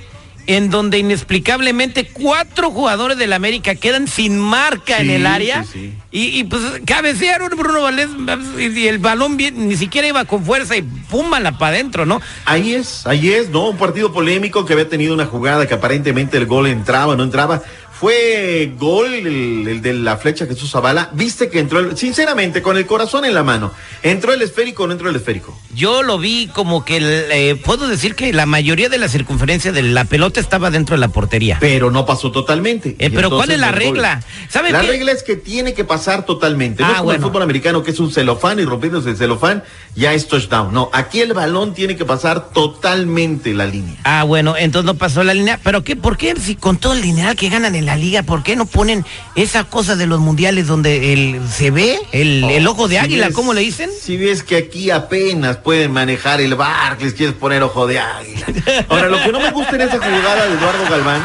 en 0.47 0.69
donde 0.69 0.99
inexplicablemente 0.99 2.07
cuatro 2.07 2.71
jugadores 2.71 3.17
del 3.17 3.33
América 3.33 3.75
quedan 3.75 4.07
sin 4.07 4.39
marca 4.39 4.99
en 4.99 5.09
el 5.09 5.25
área 5.25 5.63
sí, 5.63 5.69
sí. 5.73 5.93
Y, 6.11 6.39
y, 6.39 6.43
pues 6.45 6.61
cabecearon 6.85 7.49
Bruno 7.57 7.81
Valdés 7.81 8.09
y, 8.57 8.79
y 8.79 8.87
el 8.87 8.99
balón 8.99 9.35
bien, 9.35 9.67
ni 9.67 9.75
siquiera 9.75 10.07
iba 10.07 10.23
con 10.25 10.45
fuerza 10.45 10.77
y 10.77 10.81
púmala 10.81 11.57
para 11.57 11.75
adentro, 11.75 12.05
¿no? 12.05 12.21
Ahí 12.45 12.73
es, 12.73 13.05
ahí 13.05 13.33
es, 13.33 13.49
¿no? 13.49 13.69
Un 13.69 13.77
partido 13.77 14.13
polémico 14.13 14.65
que 14.65 14.73
había 14.73 14.87
tenido 14.87 15.13
una 15.13 15.25
jugada 15.25 15.67
que 15.67 15.73
aparentemente 15.73 16.37
el 16.37 16.45
gol 16.45 16.67
entraba, 16.67 17.15
no 17.15 17.23
entraba. 17.23 17.61
Fue 17.99 18.73
gol 18.77 19.13
el, 19.13 19.67
el 19.67 19.81
de 19.81 19.93
la 19.93 20.17
flecha 20.17 20.45
Jesús 20.45 20.69
Zavala. 20.71 21.11
Viste 21.13 21.49
que 21.49 21.59
entró, 21.59 21.79
el- 21.79 21.95
sinceramente, 21.97 22.61
con 22.61 22.75
el 22.75 22.85
corazón 22.85 23.23
en 23.23 23.33
la 23.33 23.41
mano. 23.41 23.71
¿Entró 24.03 24.33
el 24.33 24.41
esférico 24.41 24.83
o 24.83 24.87
no 24.87 24.93
entró 24.93 25.09
el 25.09 25.15
esférico? 25.15 25.57
Yo 25.73 26.03
lo 26.03 26.17
vi 26.19 26.47
como 26.47 26.83
que, 26.83 26.97
eh, 27.01 27.55
puedo 27.55 27.87
decir 27.87 28.15
que 28.15 28.33
la 28.33 28.45
mayoría 28.45 28.89
de 28.89 28.97
la 28.97 29.07
circunferencia 29.07 29.71
de 29.71 29.81
la 29.81 30.03
pelota 30.03 30.41
estaba 30.41 30.71
dentro 30.71 30.95
de 30.95 30.99
la 30.99 31.07
portería. 31.07 31.57
Pero 31.61 31.89
no 31.89 32.05
pasó 32.05 32.31
totalmente. 32.31 32.97
Eh, 32.99 33.09
pero 33.11 33.29
¿cuál 33.29 33.51
es 33.51 33.59
la 33.59 33.71
regla? 33.71 34.21
¿Sabe 34.49 34.71
la 34.71 34.81
qué? 34.81 34.87
regla 34.87 35.11
es 35.13 35.23
que 35.23 35.37
tiene 35.37 35.73
que 35.73 35.85
pasar 35.85 36.25
totalmente. 36.25 36.83
No 36.83 36.89
Ah, 36.89 36.91
es 36.95 36.97
como 36.99 37.11
el 37.13 37.21
fútbol 37.21 37.41
americano 37.43 37.81
que 37.81 37.91
es 37.91 37.99
un 38.01 38.11
celofán 38.11 38.59
y 38.59 38.65
rompiéndose 38.65 39.11
el 39.11 39.17
celofán 39.17 39.63
ya 39.95 40.13
es 40.13 40.27
touchdown. 40.27 40.73
No, 40.73 40.89
aquí 40.91 41.21
el 41.21 41.33
balón 41.33 41.73
tiene 41.73 41.95
que 41.95 42.03
pasar 42.03 42.49
totalmente 42.51 43.53
la 43.53 43.65
línea. 43.65 43.95
Ah, 44.03 44.23
bueno, 44.23 44.55
entonces 44.57 44.85
no 44.85 44.95
pasó 44.95 45.23
la 45.23 45.33
línea. 45.33 45.59
Pero 45.63 45.83
qué, 45.83 45.95
¿por 45.95 46.17
qué 46.17 46.35
si 46.35 46.55
con 46.55 46.77
todo 46.77 46.93
el 46.93 47.01
dineral 47.01 47.35
que 47.37 47.49
ganan 47.49 47.73
en 47.75 47.84
la 47.85 47.95
liga, 47.95 48.23
por 48.23 48.43
qué 48.43 48.55
no 48.55 48.65
ponen 48.65 49.05
esa 49.35 49.63
cosa 49.65 49.95
de 49.95 50.07
los 50.07 50.19
mundiales 50.19 50.67
donde 50.67 51.13
el, 51.13 51.41
se 51.49 51.71
ve 51.71 51.97
el, 52.11 52.43
el 52.45 52.67
ojo 52.67 52.87
de 52.87 52.95
Si 52.95 53.03
águila, 53.05 53.27
ves- 53.27 53.35
¿cómo 53.35 53.53
le 53.53 53.61
dicen? 53.61 53.89
Si 53.99 54.17
ves 54.17 54.43
que 54.43 54.57
aquí 54.57 54.91
apenas 54.91 55.57
pueden 55.57 55.91
manejar 55.91 56.41
el 56.41 56.55
bar, 56.55 56.97
les 57.01 57.13
quieres 57.13 57.35
poner 57.35 57.63
ojo 57.63 57.87
de 57.87 57.99
águila. 57.99 58.45
Ahora, 58.89 59.07
lo 59.07 59.21
que 59.21 59.31
no 59.31 59.39
me 59.39 59.51
gusta 59.51 59.75
en 59.75 59.81
esa 59.81 59.97
jugada 59.97 60.47
de 60.47 60.53
Eduardo 60.55 60.83
Galván, 60.89 61.21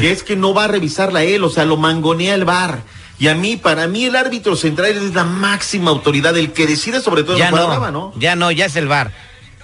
que 0.00 0.10
es 0.12 0.22
que 0.22 0.36
no 0.36 0.54
va 0.54 0.64
a 0.64 0.68
revisarla 0.68 1.22
él, 1.24 1.44
o 1.44 1.50
sea, 1.50 1.64
lo 1.64 1.76
mangonea 1.76 2.34
el 2.34 2.44
bar. 2.44 2.82
Y 3.18 3.28
a 3.28 3.34
mí, 3.34 3.56
para 3.56 3.86
mí, 3.86 4.06
el 4.06 4.16
árbitro 4.16 4.56
central 4.56 4.90
es 4.90 5.14
la 5.14 5.22
máxima 5.24 5.90
autoridad, 5.90 6.36
el 6.36 6.52
que 6.52 6.66
decide 6.66 7.00
sobre 7.00 7.22
todo 7.22 7.38
Ya 7.38 7.50
no, 7.50 7.56
brava, 7.68 7.90
¿no? 7.92 8.12
ya 8.18 8.34
no, 8.34 8.50
ya 8.50 8.66
es 8.66 8.74
el 8.76 8.88
bar. 8.88 9.12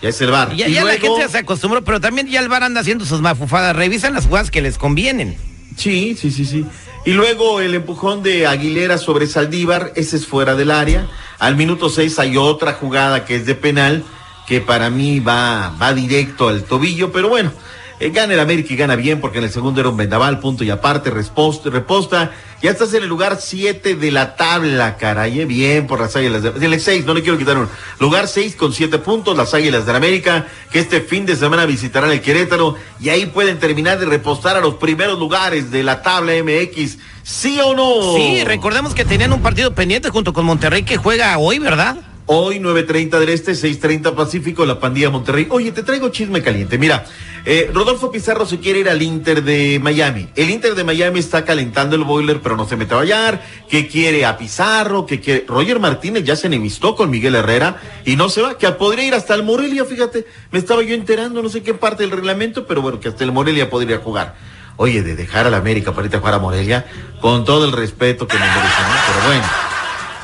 Ya 0.00 0.08
es 0.10 0.20
el 0.22 0.30
bar. 0.30 0.54
Ya, 0.54 0.66
Y 0.68 0.72
ya 0.72 0.84
la 0.84 0.92
gente 0.92 1.28
se 1.28 1.38
acostumbró, 1.38 1.84
pero 1.84 2.00
también 2.00 2.26
ya 2.28 2.40
el 2.40 2.48
bar 2.48 2.62
anda 2.62 2.80
haciendo 2.80 3.04
sus 3.04 3.20
mafufadas. 3.20 3.74
Revisan 3.76 4.14
las 4.14 4.26
jugadas 4.26 4.50
que 4.50 4.62
les 4.62 4.78
convienen. 4.78 5.36
Sí, 5.80 6.14
sí, 6.14 6.30
sí, 6.30 6.44
sí. 6.44 6.66
Y 7.06 7.12
luego 7.12 7.62
el 7.62 7.74
empujón 7.74 8.22
de 8.22 8.46
Aguilera 8.46 8.98
sobre 8.98 9.26
Saldívar, 9.26 9.92
ese 9.96 10.18
es 10.18 10.26
fuera 10.26 10.54
del 10.54 10.70
área. 10.70 11.06
Al 11.38 11.56
minuto 11.56 11.88
6 11.88 12.18
hay 12.18 12.36
otra 12.36 12.74
jugada 12.74 13.24
que 13.24 13.36
es 13.36 13.46
de 13.46 13.54
penal, 13.54 14.04
que 14.46 14.60
para 14.60 14.90
mí 14.90 15.20
va, 15.20 15.74
va 15.80 15.94
directo 15.94 16.48
al 16.48 16.64
tobillo, 16.64 17.12
pero 17.12 17.30
bueno, 17.30 17.50
eh, 17.98 18.10
gana 18.10 18.34
el 18.34 18.40
América 18.40 18.74
y 18.74 18.76
gana 18.76 18.94
bien 18.94 19.22
porque 19.22 19.38
en 19.38 19.44
el 19.44 19.50
segundo 19.50 19.80
era 19.80 19.88
un 19.88 19.96
vendaval, 19.96 20.38
punto 20.38 20.64
y 20.64 20.70
aparte, 20.70 21.08
resposta, 21.08 21.70
reposta. 21.70 22.30
Ya 22.62 22.70
estás 22.70 22.92
en 22.92 23.02
el 23.02 23.08
lugar 23.08 23.38
7 23.40 23.94
de 23.94 24.10
la 24.10 24.36
tabla, 24.36 24.98
caray, 24.98 25.40
eh, 25.40 25.44
bien 25.46 25.86
por 25.86 25.98
las 25.98 26.14
águilas 26.14 26.42
de 26.42 26.66
el 26.66 26.78
6, 26.78 27.06
no 27.06 27.14
le 27.14 27.22
quiero 27.22 27.38
quitar 27.38 27.56
uno. 27.56 27.70
Lugar 27.98 28.28
6 28.28 28.54
con 28.54 28.74
7 28.74 28.98
puntos, 28.98 29.34
las 29.34 29.54
águilas 29.54 29.86
del 29.86 29.96
América, 29.96 30.46
que 30.70 30.78
este 30.80 31.00
fin 31.00 31.24
de 31.24 31.36
semana 31.36 31.64
visitarán 31.64 32.10
el 32.10 32.20
Querétaro 32.20 32.76
y 33.00 33.08
ahí 33.08 33.24
pueden 33.24 33.58
terminar 33.58 33.98
de 33.98 34.04
repostar 34.04 34.58
a 34.58 34.60
los 34.60 34.74
primeros 34.74 35.18
lugares 35.18 35.70
de 35.70 35.82
la 35.82 36.02
tabla 36.02 36.32
MX. 36.34 36.98
¿Sí 37.22 37.58
o 37.64 37.74
no? 37.74 38.16
Sí, 38.16 38.44
recordemos 38.44 38.92
que 38.92 39.06
tenían 39.06 39.32
un 39.32 39.40
partido 39.40 39.74
pendiente 39.74 40.10
junto 40.10 40.34
con 40.34 40.44
Monterrey 40.44 40.82
que 40.82 40.98
juega 40.98 41.38
hoy, 41.38 41.58
¿verdad? 41.58 41.96
Hoy 42.32 42.60
9.30 42.60 43.18
del 43.18 43.28
Este, 43.30 43.50
6.30 43.54 44.14
Pacífico, 44.14 44.64
la 44.64 44.78
pandilla 44.78 45.10
Monterrey. 45.10 45.48
Oye, 45.50 45.72
te 45.72 45.82
traigo 45.82 46.10
chisme 46.10 46.40
caliente. 46.40 46.78
Mira, 46.78 47.04
eh, 47.44 47.68
Rodolfo 47.74 48.12
Pizarro 48.12 48.46
se 48.46 48.60
quiere 48.60 48.78
ir 48.78 48.88
al 48.88 49.02
Inter 49.02 49.42
de 49.42 49.80
Miami. 49.82 50.28
El 50.36 50.50
Inter 50.50 50.76
de 50.76 50.84
Miami 50.84 51.18
está 51.18 51.44
calentando 51.44 51.96
el 51.96 52.04
boiler, 52.04 52.38
pero 52.40 52.56
no 52.56 52.68
se 52.68 52.76
mete 52.76 52.94
a 52.94 52.98
bañar. 52.98 53.44
Que 53.68 53.88
quiere 53.88 54.26
a 54.26 54.38
Pizarro, 54.38 55.06
que 55.06 55.18
quiere... 55.18 55.44
Roger 55.48 55.80
Martínez 55.80 56.22
ya 56.22 56.36
se 56.36 56.46
enemistó 56.46 56.94
con 56.94 57.10
Miguel 57.10 57.34
Herrera 57.34 57.80
y 58.04 58.14
no 58.14 58.28
se 58.28 58.42
va, 58.42 58.56
que 58.56 58.70
podría 58.70 59.08
ir 59.08 59.14
hasta 59.14 59.34
el 59.34 59.42
Morelia, 59.42 59.84
fíjate. 59.84 60.24
Me 60.52 60.60
estaba 60.60 60.84
yo 60.84 60.94
enterando, 60.94 61.42
no 61.42 61.48
sé 61.48 61.64
qué 61.64 61.74
parte 61.74 62.04
del 62.04 62.12
reglamento, 62.12 62.64
pero 62.64 62.80
bueno, 62.80 63.00
que 63.00 63.08
hasta 63.08 63.24
el 63.24 63.32
Morelia 63.32 63.68
podría 63.68 63.98
jugar. 63.98 64.36
Oye, 64.76 65.02
de 65.02 65.16
dejar 65.16 65.48
a 65.48 65.50
la 65.50 65.56
América 65.56 65.90
para 65.94 66.04
irte 66.04 66.18
a 66.18 66.20
jugar 66.20 66.34
a 66.34 66.38
Morelia, 66.38 66.86
con 67.20 67.44
todo 67.44 67.64
el 67.64 67.72
respeto 67.72 68.28
que 68.28 68.38
me 68.38 68.46
merece, 68.46 68.82
¿no? 68.82 68.94
Pero 69.08 69.26
bueno. 69.26 69.59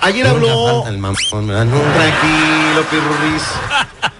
Ayer 0.00 0.26
habló... 0.26 0.84
Tranquilo, 1.80 2.82
Pirurris. 2.90 3.42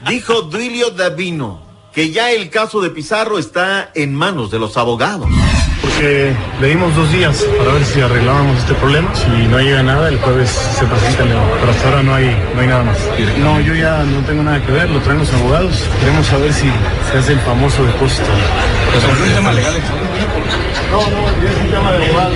Dijo 0.09 0.43
Duilio 0.43 0.91
Davino 0.91 1.67
que 1.97 2.11
ya 2.11 2.31
el 2.31 2.51
caso 2.51 2.83
de 2.83 2.91
Pizarro 2.91 3.39
está 3.39 3.91
en 3.95 4.15
manos 4.15 4.51
de 4.51 4.59
los 4.59 4.77
abogados. 4.77 5.31
Porque 5.81 6.37
le 6.61 6.69
dimos 6.69 6.95
dos 6.95 7.11
días 7.11 7.43
para 7.57 7.73
ver 7.73 7.87
si 7.87 8.03
arreglábamos 8.03 8.59
este 8.59 8.75
problema. 8.75 9.15
Si 9.15 9.31
no 9.49 9.59
llega 9.59 9.83
nada, 9.83 10.11
el 10.11 10.19
jueves 10.19 10.51
se 10.51 10.85
presenta 10.85 11.23
el 11.23 11.31
León. 11.31 11.45
Pero 11.59 11.73
hasta 11.73 11.89
ahora 11.89 12.03
no 12.03 12.15
hay, 12.15 12.37
no 12.55 12.61
hay 12.61 12.67
nada 12.67 12.83
más. 12.83 12.99
No, 13.39 13.59
yo 13.61 13.75
ya 13.75 14.03
no 14.03 14.21
tengo 14.27 14.43
nada 14.43 14.63
que 14.63 14.73
ver, 14.73 14.91
lo 14.91 15.01
traen 15.01 15.21
los 15.21 15.33
abogados. 15.33 15.85
Queremos 15.99 16.27
saber 16.27 16.53
si 16.53 16.71
se 17.11 17.17
hace 17.17 17.33
el 17.33 17.41
famoso 17.41 17.83
depósito. 17.83 18.29
No, 20.91 21.01
no, 21.01 21.43
ya 21.43 21.51
es 21.51 21.57
un 21.65 21.71
tema 21.71 21.93
de 21.93 22.05
abogados. 22.05 22.35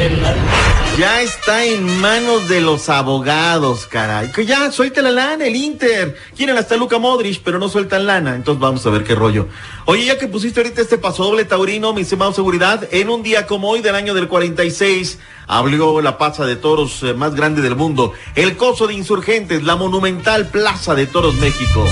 Ya 1.00 1.22
está 1.22 1.64
en 1.64 1.98
manos 2.02 2.46
de 2.50 2.60
los 2.60 2.90
abogados, 2.90 3.86
caray. 3.86 4.30
Que 4.32 4.44
ya 4.44 4.70
suelte 4.70 5.00
la 5.00 5.10
lana, 5.10 5.46
el 5.46 5.56
Inter. 5.56 6.14
Quieren 6.36 6.58
hasta 6.58 6.76
Luca 6.76 6.98
Modric, 6.98 7.40
pero 7.42 7.58
no 7.58 7.70
sueltan 7.70 8.04
lana. 8.04 8.34
Entonces 8.34 8.60
vamos 8.60 8.84
a 8.84 8.90
ver 8.90 9.02
qué 9.04 9.14
rollo. 9.14 9.48
Oye, 9.86 10.04
ya 10.04 10.18
que 10.18 10.28
pusiste 10.28 10.60
ahorita 10.60 10.82
este 10.82 10.98
paso 10.98 11.24
doble 11.24 11.46
taurino, 11.46 11.94
mi 11.94 12.02
estimado 12.02 12.34
seguridad, 12.34 12.86
en 12.90 13.08
un 13.08 13.22
día 13.22 13.46
como 13.46 13.70
hoy 13.70 13.80
del 13.80 13.94
año 13.94 14.12
del 14.12 14.28
46, 14.28 15.18
abrió 15.46 16.02
la 16.02 16.18
plaza 16.18 16.44
de 16.44 16.56
toros 16.56 17.02
eh, 17.02 17.14
más 17.14 17.34
grande 17.34 17.62
del 17.62 17.76
mundo. 17.76 18.12
El 18.34 18.58
coso 18.58 18.86
de 18.86 18.92
insurgentes, 18.92 19.62
la 19.62 19.76
monumental 19.76 20.48
Plaza 20.48 20.94
de 20.94 21.06
Toros 21.06 21.34
México. 21.36 21.82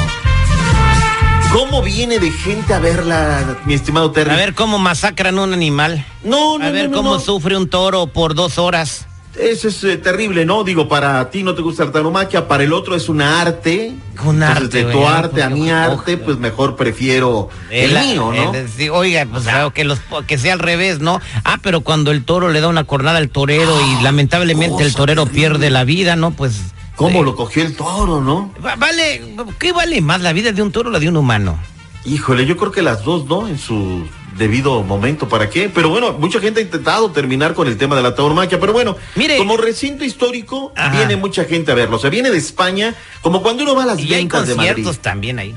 ¿Cómo 1.52 1.82
viene 1.82 2.18
de 2.18 2.30
gente 2.30 2.74
a 2.74 2.78
verla, 2.78 3.56
mi 3.64 3.74
estimado 3.74 4.10
Terry? 4.10 4.30
A 4.30 4.36
ver 4.36 4.54
cómo 4.54 4.78
masacran 4.78 5.38
un 5.38 5.52
animal. 5.52 6.04
no, 6.22 6.58
no, 6.58 6.64
A 6.66 6.70
ver 6.70 6.84
no, 6.84 6.90
no, 6.90 6.96
cómo 6.98 7.14
no. 7.14 7.20
sufre 7.20 7.56
un 7.56 7.68
toro 7.68 8.06
por 8.06 8.34
dos 8.34 8.58
horas. 8.58 9.06
Eso 9.38 9.68
es 9.68 9.84
eh, 9.84 9.96
terrible, 9.96 10.44
¿no? 10.44 10.64
Digo, 10.64 10.88
para 10.88 11.30
ti 11.30 11.42
no 11.44 11.54
te 11.54 11.62
gusta 11.62 11.84
la 11.84 11.92
tauromaquia, 11.92 12.48
para 12.48 12.64
el 12.64 12.72
otro 12.72 12.96
es 12.96 13.08
un 13.08 13.22
arte. 13.22 13.92
Un 14.24 14.42
Entonces, 14.42 14.56
arte, 14.64 14.84
de 14.84 14.92
tu 14.92 14.98
güey, 14.98 15.08
arte 15.08 15.42
a 15.42 15.48
pues, 15.48 15.60
mi 15.60 15.70
ojo, 15.72 15.80
arte, 16.00 16.16
pues 16.18 16.38
mejor 16.38 16.76
prefiero 16.76 17.48
el, 17.70 17.92
mío, 17.98 18.32
¿no? 18.34 18.52
el- 18.54 18.68
sí, 18.68 18.88
oiga, 18.88 19.24
pues 19.30 19.44
claro, 19.44 19.72
que, 19.72 19.84
los, 19.84 20.00
que 20.26 20.38
sea 20.38 20.54
al 20.54 20.58
revés, 20.58 20.98
¿no? 20.98 21.20
Ah, 21.44 21.58
pero 21.62 21.82
cuando 21.82 22.10
el 22.10 22.24
toro 22.24 22.48
le 22.50 22.60
da 22.60 22.66
una 22.68 22.82
cornada 22.84 23.18
al 23.18 23.28
torero 23.30 23.78
y 23.80 24.02
lamentablemente 24.02 24.82
el 24.82 24.92
torero 24.94 25.24
terrible. 25.24 25.40
pierde 25.50 25.70
la 25.70 25.84
vida, 25.84 26.16
¿no? 26.16 26.32
Pues... 26.32 26.60
¿Cómo 26.98 27.22
lo 27.22 27.34
cogió 27.36 27.62
el 27.62 27.74
toro, 27.76 28.20
no? 28.20 28.52
va- 28.64 28.76
Vale, 28.76 29.22
¿qué 29.58 29.72
vale 29.72 30.00
más 30.02 30.20
la 30.20 30.32
vida 30.34 30.52
de 30.52 30.60
un 30.62 30.70
toro 30.72 30.90
o 30.90 30.92
la 30.92 30.98
de 30.98 31.08
un 31.08 31.16
humano? 31.16 31.58
Híjole, 32.04 32.44
yo 32.44 32.56
creo 32.56 32.72
que 32.72 32.82
las 32.82 33.04
dos, 33.04 33.24
¿no? 33.26 33.48
En 33.48 33.58
su 33.58 34.04
debido 34.36 34.82
momento, 34.82 35.28
¿para 35.28 35.48
qué? 35.50 35.68
Pero 35.68 35.88
bueno, 35.90 36.12
mucha 36.12 36.40
gente 36.40 36.60
ha 36.60 36.62
intentado 36.62 37.10
terminar 37.10 37.54
con 37.54 37.66
el 37.68 37.76
tema 37.76 37.96
de 37.96 38.02
la 38.02 38.14
tauromaquia, 38.14 38.60
pero 38.60 38.72
bueno, 38.72 38.96
Mire. 39.16 39.36
como 39.38 39.56
recinto 39.56 40.04
histórico, 40.04 40.72
Ajá. 40.76 40.96
viene 40.96 41.16
mucha 41.16 41.44
gente 41.44 41.72
a 41.72 41.74
verlo. 41.74 41.96
O 41.96 41.98
sea, 41.98 42.10
viene 42.10 42.30
de 42.30 42.38
España, 42.38 42.94
como 43.22 43.42
cuando 43.42 43.62
uno 43.62 43.74
va 43.74 43.84
a 43.84 43.86
las 43.86 43.98
Y 44.00 44.12
hay 44.14 44.20
ventas 44.22 44.46
de 44.48 44.54
Madrid. 44.54 44.70
conciertos 44.74 44.98
también 45.00 45.38
ahí. 45.38 45.54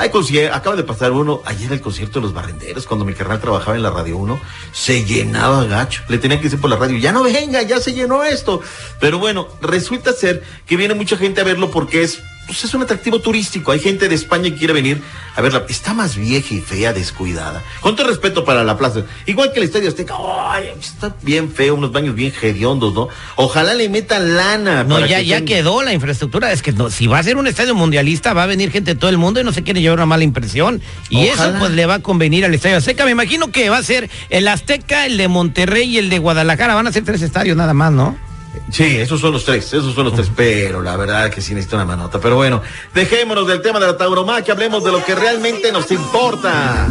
Hay 0.00 0.10
acaba 0.50 0.76
de 0.76 0.82
pasar 0.82 1.12
uno, 1.12 1.42
ayer 1.44 1.70
el 1.70 1.82
concierto 1.82 2.20
de 2.20 2.22
los 2.22 2.32
barrenderos, 2.32 2.86
cuando 2.86 3.04
mi 3.04 3.12
carnal 3.12 3.38
trabajaba 3.38 3.76
en 3.76 3.82
la 3.82 3.90
Radio 3.90 4.16
1, 4.16 4.40
se 4.72 5.04
llenaba 5.04 5.64
gacho. 5.64 6.02
Le 6.08 6.16
tenían 6.16 6.40
que 6.40 6.44
decir 6.44 6.58
por 6.58 6.70
la 6.70 6.76
radio, 6.76 6.96
ya 6.96 7.12
no 7.12 7.22
venga, 7.22 7.60
ya 7.60 7.80
se 7.80 7.92
llenó 7.92 8.24
esto. 8.24 8.62
Pero 8.98 9.18
bueno, 9.18 9.48
resulta 9.60 10.14
ser 10.14 10.42
que 10.64 10.78
viene 10.78 10.94
mucha 10.94 11.18
gente 11.18 11.42
a 11.42 11.44
verlo 11.44 11.70
porque 11.70 12.02
es, 12.02 12.22
pues 12.50 12.64
es 12.64 12.74
un 12.74 12.82
atractivo 12.82 13.20
turístico. 13.20 13.70
Hay 13.70 13.78
gente 13.78 14.08
de 14.08 14.14
España 14.16 14.50
que 14.50 14.56
quiere 14.56 14.72
venir 14.72 15.00
a 15.36 15.40
verla. 15.40 15.66
Está 15.68 15.94
más 15.94 16.16
vieja 16.16 16.52
y 16.52 16.60
fea, 16.60 16.92
descuidada. 16.92 17.62
Con 17.80 17.94
todo 17.94 18.08
respeto 18.08 18.44
para 18.44 18.64
la 18.64 18.76
plaza. 18.76 19.04
Igual 19.24 19.52
que 19.52 19.60
el 19.60 19.66
Estadio 19.66 19.88
Azteca, 19.88 20.14
ay, 20.48 20.72
está 20.80 21.14
bien 21.22 21.52
feo, 21.52 21.76
unos 21.76 21.92
baños 21.92 22.16
bien 22.16 22.32
hediondos, 22.42 22.92
¿no? 22.92 23.08
Ojalá 23.36 23.74
le 23.74 23.88
metan 23.88 24.36
lana. 24.36 24.82
No, 24.82 24.96
para 24.96 25.06
ya, 25.06 25.18
que 25.18 25.26
ya 25.26 25.44
quedó 25.44 25.82
la 25.82 25.92
infraestructura. 25.92 26.50
Es 26.50 26.60
que 26.60 26.72
no, 26.72 26.90
si 26.90 27.06
va 27.06 27.20
a 27.20 27.22
ser 27.22 27.36
un 27.36 27.46
estadio 27.46 27.76
mundialista, 27.76 28.32
va 28.32 28.42
a 28.42 28.46
venir 28.46 28.72
gente 28.72 28.94
de 28.94 29.00
todo 29.00 29.10
el 29.10 29.18
mundo 29.18 29.38
y 29.38 29.44
no 29.44 29.52
se 29.52 29.62
quiere 29.62 29.80
llevar 29.80 30.00
una 30.00 30.06
mala 30.06 30.24
impresión. 30.24 30.82
Y 31.08 31.28
Ojalá. 31.28 31.50
eso 31.50 31.58
pues 31.60 31.70
le 31.70 31.86
va 31.86 31.94
a 31.94 31.98
convenir 32.00 32.44
al 32.44 32.52
Estadio 32.52 32.78
Azteca. 32.78 33.04
Me 33.04 33.12
imagino 33.12 33.52
que 33.52 33.70
va 33.70 33.78
a 33.78 33.82
ser 33.84 34.10
el 34.28 34.48
Azteca, 34.48 35.06
el 35.06 35.18
de 35.18 35.28
Monterrey 35.28 35.88
y 35.88 35.98
el 35.98 36.10
de 36.10 36.18
Guadalajara. 36.18 36.74
Van 36.74 36.88
a 36.88 36.92
ser 36.92 37.04
tres 37.04 37.22
estadios 37.22 37.56
nada 37.56 37.74
más, 37.74 37.92
¿no? 37.92 38.29
Sí, 38.70 38.98
esos 38.98 39.20
son 39.20 39.32
los 39.32 39.44
tres, 39.44 39.66
esos 39.72 39.94
son 39.94 40.04
los 40.04 40.14
tres, 40.14 40.30
pero 40.34 40.82
la 40.82 40.96
verdad 40.96 41.30
que 41.30 41.40
sí 41.40 41.54
necesita 41.54 41.76
una 41.76 41.84
manota. 41.84 42.20
Pero 42.20 42.36
bueno, 42.36 42.62
dejémonos 42.94 43.46
del 43.46 43.62
tema 43.62 43.78
de 43.78 43.86
la 43.86 43.96
tauromaquia, 43.96 44.54
hablemos 44.54 44.82
de 44.84 44.92
lo 44.92 45.04
que 45.04 45.14
realmente 45.14 45.72
nos 45.72 45.90
importa. 45.90 46.88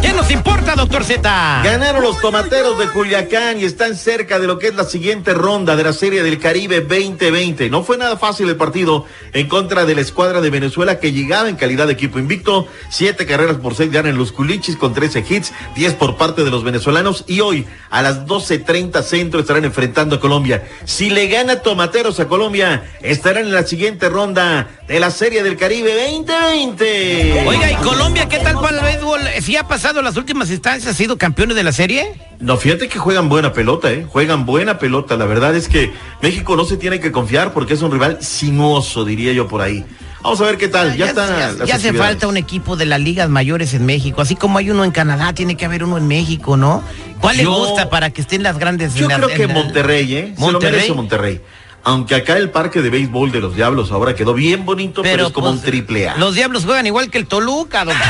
¿Qué 0.00 0.12
nos 0.12 0.30
importa, 0.30 0.74
doctor 0.76 1.02
Z? 1.04 1.62
Ganaron 1.64 2.02
los 2.02 2.20
tomateros 2.20 2.78
de 2.78 2.86
Culiacán 2.88 3.58
y 3.58 3.64
están 3.64 3.96
cerca 3.96 4.38
de 4.38 4.46
lo 4.46 4.58
que 4.58 4.68
es 4.68 4.74
la 4.74 4.84
siguiente 4.84 5.34
ronda 5.34 5.74
de 5.74 5.82
la 5.82 5.92
Serie 5.92 6.22
del 6.22 6.38
Caribe 6.38 6.80
2020. 6.80 7.68
No 7.68 7.82
fue 7.82 7.98
nada 7.98 8.16
fácil 8.16 8.48
el 8.48 8.56
partido 8.56 9.04
en 9.32 9.48
contra 9.48 9.84
de 9.86 9.96
la 9.96 10.00
escuadra 10.00 10.40
de 10.40 10.50
Venezuela 10.50 11.00
que 11.00 11.12
llegaba 11.12 11.48
en 11.48 11.56
calidad 11.56 11.86
de 11.88 11.94
equipo 11.94 12.18
invicto. 12.18 12.68
Siete 12.90 13.26
carreras 13.26 13.56
por 13.56 13.74
seis 13.74 13.90
ganan 13.90 14.16
los 14.16 14.30
Culichis 14.30 14.76
con 14.76 14.94
13 14.94 15.24
hits, 15.28 15.52
10 15.74 15.94
por 15.94 16.16
parte 16.16 16.44
de 16.44 16.50
los 16.50 16.62
venezolanos. 16.62 17.24
Y 17.26 17.40
hoy 17.40 17.66
a 17.90 18.00
las 18.02 18.24
12.30 18.26 19.02
centro 19.02 19.40
estarán 19.40 19.64
enfrentando 19.64 20.16
a 20.16 20.20
Colombia. 20.20 20.64
Si 20.84 21.10
le 21.10 21.26
gana 21.26 21.56
Tomateros 21.56 22.20
a 22.20 22.28
Colombia, 22.28 22.84
estarán 23.02 23.46
en 23.46 23.52
la 23.52 23.66
siguiente 23.66 24.08
ronda 24.08 24.68
de 24.86 25.00
la 25.00 25.10
Serie 25.10 25.42
del 25.42 25.56
Caribe 25.56 25.94
2020. 25.94 27.44
Oiga, 27.46 27.72
¿y 27.72 27.76
Colombia 27.76 28.28
qué 28.28 28.38
tal 28.38 28.54
para 28.60 28.78
el 28.78 28.84
béisbol? 28.84 29.20
¿Sí 29.42 29.56
ha 29.56 29.66
pasado 29.66 29.87
las 29.94 30.16
últimas 30.16 30.50
instancias? 30.50 30.92
¿Ha 30.94 30.96
sido 30.96 31.18
campeones 31.18 31.56
de 31.56 31.62
la 31.62 31.72
serie? 31.72 32.12
No, 32.40 32.56
fíjate 32.56 32.88
que 32.88 32.98
juegan 32.98 33.28
buena 33.28 33.52
pelota, 33.52 33.90
¿eh? 33.90 34.06
Juegan 34.08 34.46
buena 34.46 34.78
pelota. 34.78 35.16
La 35.16 35.24
verdad 35.26 35.54
es 35.56 35.68
que 35.68 35.92
México 36.22 36.54
no 36.56 36.64
se 36.64 36.76
tiene 36.76 37.00
que 37.00 37.10
confiar 37.12 37.52
porque 37.52 37.74
es 37.74 37.82
un 37.82 37.90
rival 37.90 38.18
sinuoso, 38.20 39.04
diría 39.04 39.32
yo 39.32 39.48
por 39.48 39.60
ahí. 39.60 39.84
Vamos 40.22 40.40
a 40.40 40.44
ver 40.44 40.56
qué 40.58 40.68
tal. 40.68 40.96
Ya, 40.96 41.06
está. 41.06 41.54
ya- 41.58 41.64
ya 41.64 41.74
hace 41.76 41.92
falta 41.92 42.26
un 42.26 42.36
equipo 42.36 42.76
de 42.76 42.86
las 42.86 43.00
ligas 43.00 43.28
mayores 43.28 43.72
en 43.74 43.86
México. 43.86 44.20
Así 44.20 44.34
como 44.36 44.58
hay 44.58 44.70
uno 44.70 44.84
en 44.84 44.90
Canadá, 44.90 45.32
tiene 45.32 45.56
que 45.56 45.64
haber 45.64 45.84
uno 45.84 45.96
en 45.96 46.06
México, 46.08 46.56
¿no? 46.56 46.82
¿Cuál 47.20 47.36
le 47.36 47.44
Yo- 47.44 47.52
gusta 47.54 47.88
para 47.88 48.10
que 48.10 48.20
estén 48.20 48.42
las 48.42 48.58
grandes? 48.58 48.94
Yo 48.94 49.08
la- 49.08 49.16
creo 49.16 49.28
que 49.28 49.46
Monterrey, 49.46 50.14
¿eh? 50.16 50.32
Se 50.34 50.40
lo 50.40 50.52
Monterrey. 50.52 50.92
Monterrey. 50.92 51.40
Aunque 51.84 52.16
acá 52.16 52.36
el 52.36 52.50
parque 52.50 52.82
de 52.82 52.90
béisbol 52.90 53.30
de 53.30 53.40
los 53.40 53.54
Diablos 53.54 53.92
ahora 53.92 54.14
quedó 54.14 54.34
bien 54.34 54.66
bonito, 54.66 55.00
pero, 55.02 55.28
es 55.28 55.32
como 55.32 55.46
pues, 55.46 55.60
un 55.60 55.64
triple 55.64 56.08
A. 56.08 56.16
Los 56.16 56.34
diablos 56.34 56.64
juegan 56.64 56.86
igual 56.86 57.08
que 57.10 57.18
el 57.18 57.26
Toluca, 57.26 57.84
doctor. 57.84 58.04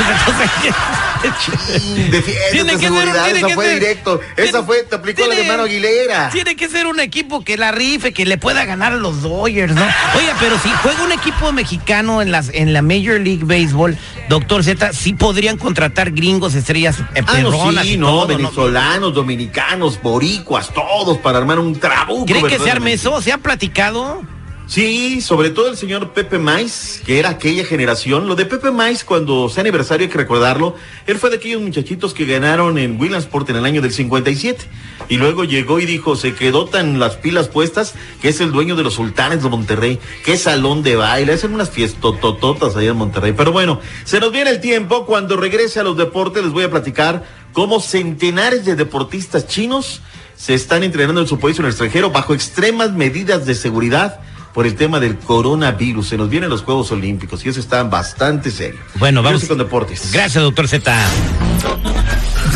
Tiene 2.53 2.76
que 2.76 2.88
ser- 2.88 3.23
tiene 3.25 3.43
que 3.49 3.55
fue 3.55 3.65
ser- 3.67 3.81
directo. 3.81 4.20
Esa 4.37 4.43
tiene- 4.53 4.67
fue, 4.67 4.82
te 4.85 4.94
aplicó 4.97 5.23
la 5.23 5.29
de 5.29 5.35
tiene- 5.37 5.49
mano 5.50 5.62
Aguilera. 5.65 6.31
Tiene 6.31 6.56
que 6.56 6.69
ser 6.69 6.87
un 6.87 7.00
equipo 7.00 7.43
que 7.44 7.56
la 7.56 7.73
rife, 7.73 8.12
que 8.12 8.25
le 8.26 8.38
pueda 8.38 8.65
ganar 8.65 8.93
a 8.93 8.97
los 8.97 9.23
Dodgers, 9.23 9.75
¿no? 9.75 9.82
Oiga, 9.82 10.37
pero 10.41 10.59
si 10.61 10.69
juega 10.82 11.03
un 11.03 11.12
equipo 11.12 11.53
mexicano 11.53 12.23
en 12.23 12.31
las 12.32 12.50
en 12.53 12.73
la 12.73 12.82
Major 12.82 13.20
League 13.20 13.44
Baseball, 13.44 13.97
doctor 14.29 14.65
Z, 14.65 14.93
sí 14.93 15.12
podrían 15.12 15.56
contratar 15.59 16.11
gringos, 16.12 16.55
estrellas 16.55 16.97
eh, 17.15 17.23
Ah, 17.26 17.38
no, 17.41 17.50
sí, 17.82 17.94
y 17.94 17.97
no, 17.97 18.06
todo, 18.09 18.26
venezolanos, 18.29 19.15
dominicanos, 19.15 20.00
boricuas, 20.03 20.73
todos 20.73 21.19
para 21.19 21.38
armar 21.38 21.59
un 21.59 21.79
trabuco. 21.79 22.26
¿Cree 22.26 22.43
que 22.44 22.59
se 22.59 22.70
arme 22.70 22.93
eso? 22.94 23.20
¿Se 23.23 23.32
ha 23.32 23.38
platicado? 23.38 24.23
Sí, 24.69 25.23
sobre 25.23 25.49
todo 25.49 25.70
el 25.70 25.79
señor 25.79 26.12
Pepe 26.12 26.38
Mais, 26.38 27.00
que 27.06 27.19
era 27.19 27.31
aquella 27.31 27.65
generación. 27.65 28.29
Lo 28.29 28.37
de 28.37 28.44
Pepe 28.44 28.70
Mais, 28.70 29.03
cuando 29.03 29.49
sea 29.49 29.62
aniversario 29.62 30.05
hay 30.05 30.11
que 30.12 30.19
recordarlo, 30.19 30.76
él 31.06 31.17
fue 31.17 31.31
de 31.31 31.37
aquellos 31.37 31.62
muchachitos 31.62 32.12
que 32.12 32.26
ganaron 32.26 32.76
en 32.76 33.00
Williamsport 33.00 33.49
en 33.49 33.56
el 33.56 33.65
año 33.65 33.81
del 33.81 33.93
57. 33.93 34.67
Y 35.09 35.17
luego 35.17 35.44
llegó 35.44 35.81
y 35.81 35.87
dijo, 35.87 36.17
se 36.17 36.35
quedó 36.35 36.67
tan 36.67 36.99
las 36.99 37.17
pilas 37.17 37.49
puestas, 37.49 37.94
que 38.20 38.29
es 38.29 38.43
el 38.43 38.53
dueño 38.53 38.76
de 38.76 38.82
los 38.82 38.93
sultanes 38.93 39.43
de 39.43 39.49
Monterrey, 39.49 39.99
qué 40.23 40.37
salón 40.37 40.82
de 40.82 40.97
baile, 40.97 41.32
hacen 41.32 41.55
unas 41.55 41.70
fiestotototas 41.70 42.76
allá 42.76 42.91
en 42.91 42.97
Monterrey. 42.99 43.32
Pero 43.35 43.53
bueno, 43.53 43.81
se 44.05 44.20
nos 44.20 44.32
viene 44.32 44.50
el 44.50 44.61
tiempo, 44.61 45.06
cuando 45.06 45.38
regrese 45.38 45.81
a 45.81 45.82
los 45.82 45.97
deportes 45.97 46.44
les 46.44 46.53
voy 46.53 46.65
a 46.65 46.70
platicar 46.70 47.25
cómo 47.55 47.81
centenares 47.81 48.67
de 48.67 48.76
deportistas 48.76 49.47
chinos 49.47 50.03
se 50.37 50.53
están 50.53 50.82
entrenando 50.82 51.23
en 51.23 51.26
su 51.26 51.41
país 51.41 51.59
o 51.59 51.62
en 51.62 51.67
el 51.67 51.70
extranjero 51.70 52.11
bajo 52.11 52.35
extremas 52.35 52.93
medidas 52.93 53.47
de 53.47 53.55
seguridad 53.55 54.20
por 54.58 54.66
el 54.66 54.75
tema 54.75 54.99
del 54.99 55.16
coronavirus. 55.19 56.08
Se 56.08 56.16
nos 56.16 56.28
vienen 56.28 56.50
los 56.50 56.62
Juegos 56.64 56.90
Olímpicos 56.90 57.46
y 57.46 57.49
eso 57.49 57.60
está 57.60 57.84
bastante 57.84 58.50
serio. 58.50 58.81
Bueno, 58.96 59.22
vamos. 59.22 59.43
Quédense 59.43 59.49
con 59.50 59.58
deportes. 59.58 60.10
Gracias, 60.12 60.43
doctor 60.43 60.66
Z. 60.66 60.93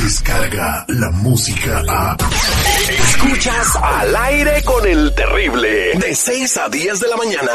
Descarga 0.03 0.85
la 0.89 1.13
música 1.13 1.81
a. 1.89 2.17
Escuchas 2.89 3.77
al 3.81 4.17
aire 4.17 4.65
con 4.65 4.85
el 4.85 5.15
terrible. 5.15 5.93
De 6.01 6.13
6 6.13 6.57
a 6.57 6.69
10 6.69 6.99
de 6.99 7.09
la 7.09 7.17
mañana. 7.17 7.53